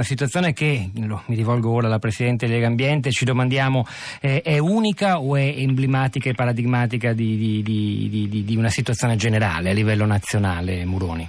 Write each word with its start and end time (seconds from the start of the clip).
La 0.00 0.06
situazione 0.06 0.54
che, 0.54 0.88
mi 0.94 1.34
rivolgo 1.34 1.70
ora 1.70 1.86
alla 1.86 1.98
Presidente 1.98 2.46
Lega 2.46 2.66
Ambiente, 2.66 3.10
ci 3.10 3.26
domandiamo 3.26 3.84
eh, 4.22 4.40
è 4.40 4.56
unica 4.56 5.20
o 5.20 5.36
è 5.36 5.42
emblematica 5.42 6.30
e 6.30 6.32
paradigmatica 6.32 7.12
di, 7.12 7.36
di, 7.36 7.62
di, 7.62 8.44
di, 8.46 8.56
una 8.56 8.70
situazione 8.70 9.16
generale 9.16 9.68
a 9.68 9.72
livello 9.74 10.06
nazionale, 10.06 10.86
Muroni? 10.86 11.28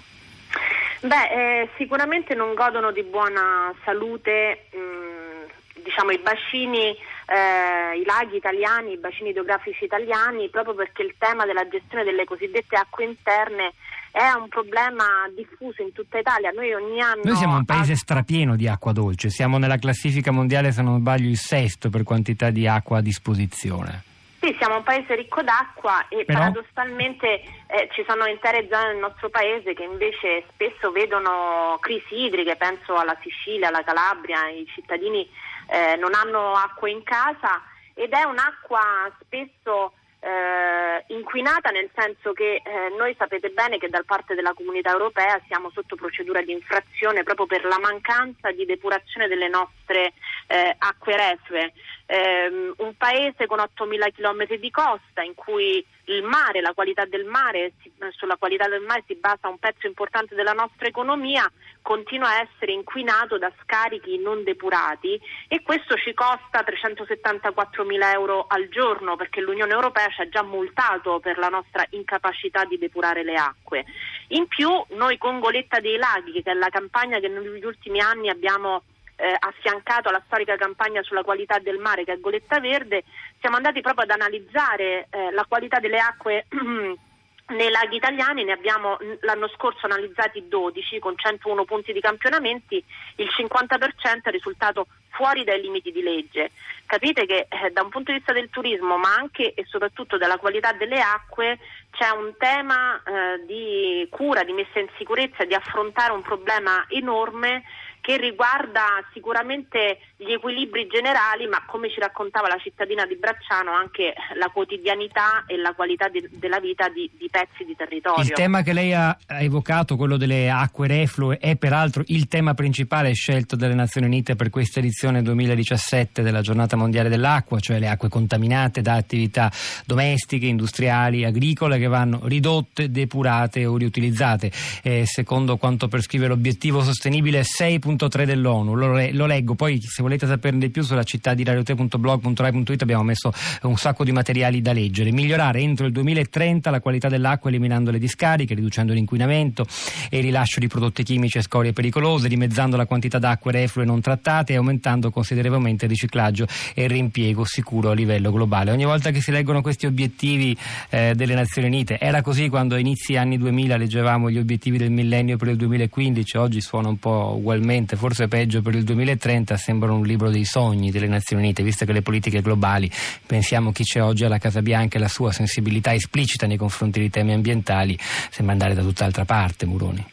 Beh, 1.02 1.06
eh, 1.06 1.70
sicuramente 1.76 2.34
non 2.34 2.54
godono 2.54 2.94
di 2.94 3.04
buona 3.04 3.74
salute 3.84 4.68
mh, 4.72 4.78
mm, 4.78 5.84
diciamo, 5.84 6.12
i 6.12 6.20
bacini, 6.20 6.96
eh, 7.32 7.98
i 7.98 8.04
laghi 8.04 8.36
italiani, 8.36 8.92
i 8.92 8.98
bacini 8.98 9.30
idrografici 9.30 9.86
italiani, 9.86 10.50
proprio 10.50 10.76
perché 10.76 11.02
il 11.02 11.16
tema 11.18 11.46
della 11.46 11.68
gestione 11.68 12.04
delle 12.04 12.26
cosiddette 12.26 12.76
acque 12.76 13.06
interne 13.06 13.74
è 14.12 14.30
un 14.38 14.50
problema 14.50 15.06
diffuso 15.34 15.82
in 15.82 15.94
tutta 15.94 16.18
Italia. 16.18 16.52
Noi 16.52 16.74
ogni 16.74 17.00
anno. 17.00 17.22
Noi 17.24 17.38
siamo 17.38 17.56
un 17.56 17.64
paese 17.64 17.96
strapieno 17.96 18.58
di 18.58 18.68
acqua 18.68 18.92
dolce, 18.92 19.30
siamo 19.30 19.58
nella 19.58 19.78
classifica 19.78 20.32
mondiale, 20.32 20.74
se 20.74 20.82
non 20.82 21.00
sbaglio, 21.00 21.30
il 21.30 21.38
sesto 21.38 21.90
per 21.90 22.04
quantità 22.04 22.50
di 22.50 22.68
acqua 22.68 22.98
a 22.98 23.02
disposizione. 23.02 24.04
Sì, 24.42 24.54
siamo 24.58 24.78
un 24.78 24.84
paese 24.84 25.16
ricco 25.16 25.44
d'acqua 25.44 26.08
e 26.10 26.26
Però... 26.26 26.40
paradossalmente 26.40 27.28
eh, 27.68 27.88
ci 27.94 28.04
sono 28.08 28.26
intere 28.26 28.68
zone 28.70 28.88
del 28.94 28.98
nostro 28.98 29.30
paese 29.30 29.74
che 29.76 29.84
invece 29.84 30.44
spesso 30.52 30.92
vedono 30.92 31.78
crisi 31.80 32.26
idriche, 32.26 32.56
penso 32.56 32.96
alla 32.96 33.16
Sicilia, 33.22 33.68
alla 33.68 33.84
Calabria, 33.84 34.50
i 34.50 34.66
cittadini 34.74 35.30
eh, 35.72 35.96
non 35.96 36.14
hanno 36.14 36.54
acqua 36.54 36.90
in 36.90 37.02
casa 37.04 37.62
ed 37.94 38.12
è 38.12 38.24
un'acqua 38.24 39.10
spesso 39.22 39.94
eh, 40.20 41.04
inquinata 41.08 41.72
nel 41.72 41.90
senso 41.96 42.34
che 42.34 42.62
eh, 42.64 42.94
noi 42.96 43.16
sapete 43.18 43.50
bene 43.50 43.78
che 43.78 43.90
da 43.90 44.04
parte 44.06 44.36
della 44.36 44.54
comunità 44.54 44.92
europea 44.92 45.42
siamo 45.48 45.72
sotto 45.72 45.96
procedura 45.96 46.42
di 46.42 46.52
infrazione 46.52 47.24
proprio 47.24 47.48
per 47.48 47.64
la 47.66 47.80
mancanza 47.80 48.52
di 48.52 48.66
depurazione 48.66 49.28
delle 49.28 49.48
nostre 49.48 50.14
eh, 50.52 50.76
acque 50.78 51.16
reflue. 51.16 51.72
Um, 52.12 52.74
un 52.80 52.98
paese 52.98 53.46
con 53.48 53.60
8.000 53.60 54.12
km 54.12 54.58
di 54.58 54.70
costa 54.70 55.22
in 55.22 55.34
cui 55.34 55.86
il 56.06 56.24
mare, 56.24 56.60
la 56.60 56.74
qualità 56.74 57.06
del 57.06 57.24
mare, 57.24 57.72
si, 57.82 57.90
sulla 58.10 58.36
qualità 58.36 58.68
del 58.68 58.82
mare 58.82 59.06
si 59.08 59.16
basa 59.16 59.48
un 59.48 59.58
pezzo 59.58 59.88
importante 59.88 60.36
della 60.36 60.52
nostra 60.52 60.88
economia, 60.88 61.50
continua 61.82 62.28
a 62.28 62.42
essere 62.42 62.74
inquinato 62.74 63.38
da 63.38 63.50
scarichi 63.62 64.18
non 64.18 64.44
depurati 64.44 65.18
e 65.48 65.62
questo 65.64 65.96
ci 65.96 66.14
costa 66.14 66.64
374 66.64 67.86
mila 67.86 68.12
euro 68.12 68.46
al 68.46 68.68
giorno 68.68 69.16
perché 69.16 69.40
l'Unione 69.40 69.72
Europea 69.72 70.10
ci 70.10 70.22
ha 70.22 70.28
già 70.28 70.44
multato 70.44 71.22
per 71.22 71.38
la 71.38 71.48
nostra 71.48 71.86
incapacità 71.92 72.66
di 72.66 72.78
depurare 72.78 73.24
le 73.24 73.36
acque. 73.36 73.86
In 74.30 74.48
più 74.48 74.70
noi 74.90 75.18
con 75.18 75.40
Goletta 75.40 75.80
dei 75.80 75.96
Laghi, 75.96 76.42
che 76.42 76.52
è 76.52 76.54
la 76.54 76.68
campagna 76.68 77.20
che 77.20 77.30
negli 77.30 77.64
ultimi 77.64 78.02
anni 78.02 78.28
abbiamo 78.28 78.84
eh, 79.22 79.36
affiancato 79.38 80.10
alla 80.10 80.24
storica 80.26 80.56
campagna 80.56 81.04
sulla 81.04 81.24
qualità 81.24 81.60
del 81.60 81.78
mare 81.78 82.04
che 82.04 82.14
è 82.14 82.20
Goletta 82.20 82.60
Verde, 82.60 83.04
siamo 83.40 83.58
andati 83.58 83.82
proprio 83.82 84.06
ad 84.06 84.12
analizzare 84.12 85.08
eh, 85.10 85.32
la 85.32 85.46
qualità 85.48 85.80
delle 85.80 86.00
acque 86.00 86.46
nei 87.52 87.70
laghi 87.70 87.98
italiani 87.98 88.44
ne 88.44 88.54
abbiamo 88.54 88.98
l'anno 89.22 89.48
scorso 89.50 89.86
analizzati 89.86 90.48
12 90.48 91.00
con 91.00 91.18
101 91.18 91.66
punti 91.66 91.94
di 91.94 92.00
campionamenti, 92.00 92.84
il 93.18 93.30
50% 93.30 94.24
è 94.24 94.30
risultato 94.30 94.88
fuori 95.10 95.44
dai 95.44 95.62
limiti 95.62 95.92
di 95.92 96.02
legge. 96.02 96.52
Capite 96.86 97.26
che 97.26 97.48
eh, 97.50 97.72
da 97.72 97.84
un 97.84 97.90
punto 97.90 98.12
di 98.12 98.18
vista 98.18 98.34
del 98.34 98.50
turismo, 98.50 98.98
ma 98.98 99.14
anche 99.14 99.54
e 99.54 99.66
soprattutto 99.68 100.18
della 100.18 100.38
qualità 100.38 100.72
delle 100.74 101.02
acque, 101.02 101.60
c'è 101.92 102.10
un 102.10 102.34
tema 102.38 103.02
eh, 103.04 103.46
di 103.46 104.08
cura, 104.10 104.44
di 104.44 104.54
messa 104.54 104.80
in 104.80 104.88
sicurezza, 104.98 105.44
di 105.44 105.54
affrontare 105.54 106.14
un 106.14 106.22
problema 106.22 106.86
enorme 106.88 107.64
che 108.02 108.18
riguarda 108.18 109.00
sicuramente 109.14 110.00
gli 110.18 110.32
equilibri 110.32 110.88
generali, 110.88 111.48
ma 111.48 111.64
come 111.66 111.90
ci 111.90 112.00
raccontava 112.00 112.48
la 112.48 112.58
cittadina 112.58 113.06
di 113.06 113.16
Bracciano, 113.16 113.72
anche 113.72 114.14
la 114.36 114.50
quotidianità 114.50 115.46
e 115.48 115.58
la 115.58 115.74
qualità 115.74 116.10
de- 116.10 116.30
della 116.32 116.60
vita 116.60 116.90
di-, 116.90 117.10
di, 117.18 117.30
pezzi 117.30 117.64
di 117.64 117.76
territorio. 117.76 118.24
Il 118.24 118.32
tema 118.32 118.64
che 118.64 118.74
lei 118.74 118.94
ha 118.94 119.18
evocato, 119.28 119.96
quello 119.96 120.18
delle 120.18 120.50
acque 120.50 120.88
reflue, 120.88 121.38
è 121.38 121.56
peraltro 121.56 122.04
il 122.08 122.28
tema 122.28 122.54
principale 122.54 123.14
scelto 123.14 123.56
dalle 123.56 123.76
Nazioni 123.76 124.08
Unite 124.08 124.36
per 124.36 124.50
questa 124.50 124.80
edizione 124.80 125.22
2017 125.22 126.24
della 126.24 126.42
Giornata 126.42 126.76
Mondiale 126.76 127.10
dell'Acqua, 127.10 127.60
cioè 127.60 127.80
le 127.80 127.88
acque 127.88 128.10
contaminate 128.10 128.82
da 128.82 128.96
attività 128.96 129.52
domestiche, 129.86 130.48
industriali, 130.48 131.24
agricole 131.24 131.78
che 131.78 131.88
vanno 131.88 132.22
ridotte, 132.24 132.90
depurate 132.90 133.66
o 133.66 133.78
riutilizzate. 133.78 134.52
Eh, 134.82 135.06
secondo 135.06 135.58
quanto 135.58 135.88
prescrive 135.88 136.28
l'obiettivo 136.28 136.82
sostenibile 136.82 137.44
6 137.44 137.80
3 137.96 138.26
dell'ONU, 138.26 138.76
lo, 138.76 139.10
lo, 139.12 139.26
leggo, 139.26 139.56
poi 139.56 139.82
se 139.82 140.02
volete 140.02 140.28
saperne 140.28 140.60
di 140.60 140.70
più 140.70 140.84
sulla 140.84 141.04
città 141.04 141.34
di 141.34 141.44
radiote.blog.rai.it 141.44 142.82
abbiamo 142.82 143.04
messo 143.04 143.34
un 143.64 143.78
sacco 143.78 144.04
di 144.04 144.12
materiali 144.12 144.62
da 144.62 144.74
leggere. 144.74 145.12
Migliorare 145.12 145.60
entro 145.60 145.86
il 145.86 145.92
2030 145.92 146.70
la 146.70 146.80
qualità 146.80 147.10
dell'acqua 147.10 147.50
eliminando 147.50 147.92
le 147.92 148.00
discariche, 148.00 148.54
riducendo 148.54 148.94
l'inquinamento 148.94 149.66
e 150.10 150.18
il 150.18 150.24
rilascio 150.24 150.60
di 150.60 150.68
prodotti 150.68 151.04
chimici 151.04 151.38
e 151.38 151.42
scorie 151.42 151.74
pericolose, 151.74 152.28
dimezzando 152.28 152.78
la 152.78 152.86
quantità 152.86 153.20
d'acque 153.20 153.52
reflue 153.52 153.86
non 153.86 154.02
trattate 154.02 154.54
e 154.54 154.56
aumentando 154.56 155.12
considerevolmente 155.12 155.86
il 155.86 155.92
riciclaggio 155.92 156.48
e 156.74 156.84
il 156.84 156.90
riimpiego 156.90 157.44
sicuro 157.46 157.92
a 157.92 157.94
livello 157.94 158.32
globale. 158.32 158.72
Ogni 158.72 158.86
volta 158.86 159.12
che 159.12 159.22
si 159.22 159.32
leggono 159.32 159.62
questi 159.62 159.86
obiettivi 159.86 160.56
eh, 160.90 161.14
delle 161.16 161.36
Nazioni 161.36 161.68
Unite, 161.68 162.00
era 162.00 162.22
così 162.22 162.50
quando 162.50 162.76
a 162.76 162.80
inizi 162.80 163.16
anni 163.16 163.38
2000 163.38 163.78
leggevamo 163.78 164.30
gli 164.30 164.38
obiettivi 164.38 164.78
del 164.78 164.92
millennio 164.92 165.38
per 165.38 165.50
il 165.50 165.58
2015, 165.58 166.38
oggi 166.38 166.62
suona 166.62 166.90
un 166.90 166.98
po' 166.98 167.36
ugualmente 167.38 167.81
probabilmente, 167.82 167.96
forse 167.96 168.28
peggio 168.28 168.62
per 168.62 168.76
il 168.76 168.84
2030, 168.84 169.58
sembrano 169.58 169.96
un 169.96 170.06
libro 170.06 170.30
dei 170.30 170.46
sogni 170.46 170.92
delle 170.92 171.08
Nazioni 171.08 171.44
Unite, 171.44 171.64
visto 171.64 171.86
che 171.86 171.94
le 171.94 172.02
politiche 172.02 172.42
globali, 172.42 172.90
pensiamo 173.26 173.72
chi 173.72 173.84
c'è 173.84 174.02
oggi 174.02 174.24
alla 174.24 174.38
Casa 174.38 174.62
Bianca 174.62 174.98
e 174.98 175.02
la 175.02 175.08
sua 175.08 175.32
sensibilità 175.32 175.94
esplicita 175.94 176.46
nei 176.48 176.58
confronti 176.58 177.00
dei 177.00 177.10
temi 177.10 177.34
ambientali, 177.34 177.98
sembra 178.00 178.54
andare 178.54 178.74
da 178.74 178.82
tutt'altra 178.82 179.26
parte, 179.26 179.66
Muroni. 179.66 180.06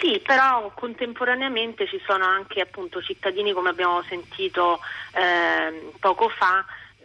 Sì, 0.00 0.20
però 0.22 0.70
contemporaneamente 0.74 1.86
ci 1.86 2.00
sono 2.06 2.24
anche 2.24 2.60
appunto 2.60 3.00
cittadini, 3.00 3.52
come 3.52 3.70
abbiamo 3.70 4.02
sentito 4.02 4.80
eh, 5.12 5.92
poco 5.98 6.28
fa, 6.28 6.64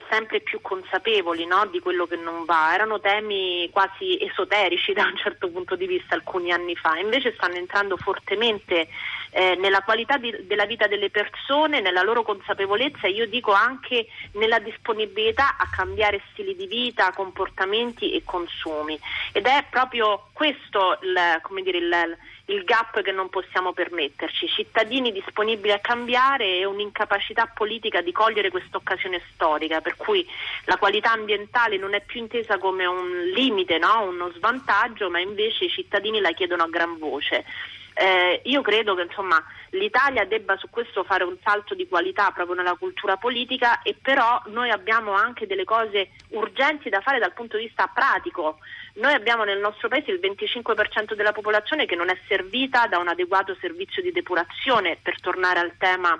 sempre 0.09 0.41
più 0.41 0.59
consapevoli 0.59 1.45
no, 1.45 1.67
di 1.67 1.79
quello 1.79 2.05
che 2.07 2.17
non 2.17 2.43
va. 2.45 2.73
Erano 2.73 2.99
temi 2.99 3.69
quasi 3.71 4.17
esoterici 4.19 4.91
da 4.97 5.03
un 5.03 5.15
certo 5.15 5.49
punto 5.49 5.75
di 5.75 5.87
vista 5.87 6.15
alcuni 6.15 6.51
anni 6.51 6.75
fa, 6.75 6.97
invece 6.97 7.33
stanno 7.35 7.55
entrando 7.55 7.95
fortemente 7.95 8.89
eh, 9.31 9.55
nella 9.55 9.81
qualità 9.81 10.17
di, 10.17 10.35
della 10.45 10.65
vita 10.65 10.87
delle 10.87 11.09
persone, 11.09 11.81
nella 11.81 12.03
loro 12.03 12.23
consapevolezza 12.23 13.07
e 13.07 13.11
io 13.11 13.27
dico 13.27 13.51
anche 13.51 14.07
nella 14.33 14.59
disponibilità 14.59 15.57
a 15.57 15.69
cambiare 15.69 16.21
stili 16.31 16.55
di 16.55 16.67
vita, 16.67 17.11
comportamenti 17.11 18.13
e 18.13 18.23
consumi. 18.23 18.99
Ed 19.31 19.45
è 19.45 19.65
proprio 19.69 20.27
questo 20.33 20.97
il, 21.01 21.63
dire, 21.63 21.77
il, 21.77 22.17
il 22.45 22.63
gap 22.63 23.01
che 23.01 23.11
non 23.11 23.29
possiamo 23.29 23.73
permetterci, 23.73 24.47
cittadini 24.47 25.11
disponibili 25.11 25.71
a 25.71 25.79
cambiare 25.79 26.57
e 26.57 26.65
un'incapacità 26.65 27.47
politica 27.53 28.01
di 28.01 28.11
cogliere 28.11 28.49
questa 28.49 28.77
occasione 28.77 29.21
storica, 29.33 29.81
per 29.81 29.95
cui 29.95 30.27
la 30.65 30.77
qualità 30.77 31.11
ambientale 31.11 31.77
non 31.77 31.93
è 31.93 32.01
più 32.01 32.19
intesa 32.19 32.57
come 32.57 32.85
un 32.85 33.31
limite, 33.33 33.77
no? 33.77 34.03
uno 34.03 34.31
svantaggio, 34.35 35.09
ma 35.09 35.19
invece 35.19 35.65
i 35.65 35.69
cittadini 35.69 36.19
la 36.19 36.31
chiedono 36.31 36.63
a 36.63 36.67
gran 36.67 36.97
voce. 36.97 37.45
Eh, 37.99 38.39
io 38.45 38.61
credo 38.61 38.95
che 38.95 39.01
insomma, 39.01 39.43
l'Italia 39.71 40.23
debba 40.23 40.55
su 40.55 40.69
questo 40.69 41.03
fare 41.03 41.25
un 41.25 41.35
salto 41.43 41.75
di 41.75 41.85
qualità 41.85 42.31
proprio 42.31 42.55
nella 42.55 42.77
cultura 42.79 43.17
politica 43.17 43.81
e 43.81 43.93
però 44.01 44.41
noi 44.45 44.69
abbiamo 44.69 45.11
anche 45.11 45.45
delle 45.45 45.65
cose 45.65 46.11
urgenti 46.29 46.87
da 46.87 47.01
fare 47.01 47.19
dal 47.19 47.33
punto 47.33 47.57
di 47.57 47.65
vista 47.65 47.87
pratico. 47.87 48.59
Noi 48.93 49.13
abbiamo 49.13 49.43
nel 49.43 49.59
nostro 49.59 49.89
paese 49.89 50.11
il 50.11 50.21
25% 50.21 51.13
della 51.13 51.33
popolazione 51.33 51.85
che 51.85 51.97
non 51.97 52.07
è 52.07 52.17
servita 52.25 52.87
da 52.87 52.99
un 52.99 53.09
adeguato 53.09 53.57
servizio 53.59 54.01
di 54.01 54.13
depurazione, 54.13 54.97
per 55.01 55.19
tornare 55.19 55.59
al 55.59 55.73
tema 55.77 56.17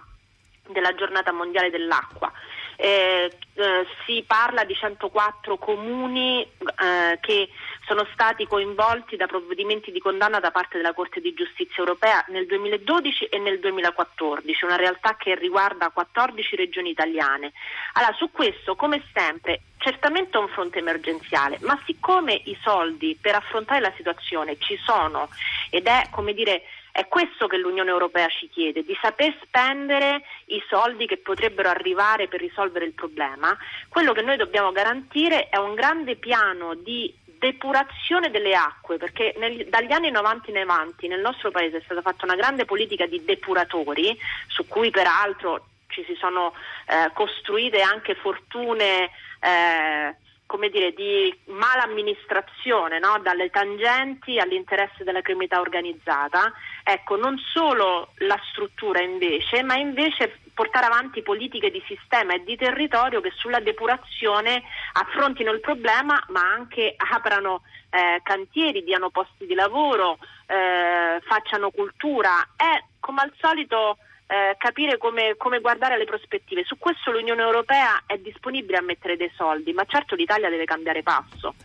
della 0.67 0.93
giornata 0.95 1.31
mondiale 1.31 1.69
dell'acqua. 1.69 2.29
Eh, 2.75 3.31
eh, 3.53 3.87
si 4.05 4.23
parla 4.27 4.65
di 4.65 4.73
104 4.73 5.57
comuni 5.57 6.41
eh, 6.41 7.17
che 7.21 7.49
sono 7.89 8.05
stati 8.13 8.45
coinvolti 8.45 9.15
da 9.15 9.25
provvedimenti 9.25 9.91
di 9.91 9.97
condanna 9.97 10.39
da 10.39 10.51
parte 10.51 10.77
della 10.77 10.93
Corte 10.93 11.21
di 11.21 11.33
Giustizia 11.33 11.77
europea 11.77 12.23
nel 12.27 12.45
2012 12.45 13.25
e 13.25 13.39
nel 13.39 13.59
2014, 13.59 14.63
una 14.63 14.75
realtà 14.75 15.15
che 15.17 15.33
riguarda 15.33 15.89
14 15.89 16.55
regioni 16.55 16.91
italiane. 16.91 17.51
Allora, 17.93 18.13
su 18.13 18.29
questo, 18.29 18.75
come 18.75 19.01
sempre, 19.11 19.61
certamente 19.79 20.37
è 20.37 20.39
un 20.41 20.49
fronte 20.49 20.77
emergenziale, 20.77 21.57
ma 21.61 21.81
siccome 21.87 22.39
i 22.45 22.55
soldi 22.61 23.17
per 23.19 23.33
affrontare 23.33 23.81
la 23.81 23.93
situazione 23.95 24.57
ci 24.59 24.77
sono 24.77 25.27
ed 25.71 25.87
è, 25.87 26.09
come 26.11 26.33
dire, 26.33 26.61
è 26.91 27.07
questo 27.07 27.47
che 27.47 27.57
l'Unione 27.57 27.89
Europea 27.89 28.27
ci 28.27 28.49
chiede, 28.49 28.83
di 28.83 28.95
saper 29.01 29.35
spendere 29.41 30.21
i 30.47 30.61
soldi 30.69 31.07
che 31.07 31.17
potrebbero 31.17 31.69
arrivare 31.69 32.27
per 32.27 32.39
risolvere 32.39 32.85
il 32.85 32.93
problema. 32.93 33.57
Quello 33.87 34.13
che 34.13 34.21
noi 34.21 34.37
dobbiamo 34.37 34.71
garantire 34.71 35.49
è 35.49 35.57
un 35.57 35.73
grande 35.73 36.17
piano 36.17 36.75
di 36.75 37.11
depurazione 37.39 38.29
delle 38.29 38.53
acque, 38.53 38.97
perché 38.97 39.33
nel, 39.37 39.67
dagli 39.67 39.91
anni 39.91 40.11
90 40.11 40.51
in 40.51 40.57
avanti 40.57 41.07
nel 41.07 41.21
nostro 41.21 41.49
paese 41.49 41.77
è 41.77 41.81
stata 41.83 42.01
fatta 42.01 42.25
una 42.25 42.35
grande 42.35 42.65
politica 42.65 43.07
di 43.07 43.23
depuratori, 43.23 44.15
su 44.47 44.67
cui 44.67 44.91
peraltro 44.91 45.65
ci 45.87 46.03
si 46.03 46.15
sono 46.15 46.53
eh, 46.85 47.11
costruite 47.13 47.81
anche 47.81 48.13
fortune 48.15 49.09
eh, 49.39 50.15
come 50.49 50.69
dire, 50.69 50.93
di 50.93 51.31
mala 51.45 51.83
amministrazione, 51.83 52.97
no? 52.97 53.19
dalle 53.21 53.51
tangenti 53.51 54.39
all'interesse 54.39 55.03
della 55.03 55.21
criminalità 55.21 55.59
organizzata. 55.59 56.51
Ecco, 56.83 57.17
non 57.17 57.37
solo 57.37 58.13
la 58.17 58.39
struttura 58.49 58.99
invece, 58.99 59.61
ma 59.61 59.75
invece 59.75 60.39
portare 60.59 60.87
avanti 60.87 61.21
politiche 61.21 61.71
di 61.71 61.81
sistema 61.87 62.33
e 62.33 62.43
di 62.43 62.57
territorio 62.57 63.21
che 63.21 63.31
sulla 63.33 63.61
depurazione 63.61 64.61
affrontino 64.91 65.53
il 65.53 65.61
problema, 65.61 66.21
ma 66.31 66.41
anche 66.41 66.95
aprano 66.97 67.61
eh, 67.89 68.19
cantieri, 68.21 68.83
diano 68.83 69.09
posti 69.09 69.45
di 69.45 69.53
lavoro, 69.53 70.17
eh, 70.47 71.21
facciano 71.21 71.71
cultura. 71.71 72.45
È 72.57 72.83
come 72.99 73.21
al 73.21 73.31
solito 73.39 73.99
eh, 74.27 74.57
capire 74.57 74.97
come, 74.97 75.37
come, 75.37 75.61
guardare 75.61 75.97
le 75.97 76.03
prospettive. 76.03 76.65
Su 76.65 76.77
questo 76.77 77.09
l'Unione 77.09 77.41
Europea 77.41 78.03
è 78.05 78.17
disponibile 78.17 78.79
a 78.79 78.81
mettere 78.81 79.15
dei 79.15 79.31
soldi, 79.37 79.71
ma 79.71 79.85
certo 79.85 80.15
l'Italia 80.15 80.49
deve 80.49 80.65
cambiare 80.65 81.03
passo. 81.03 81.55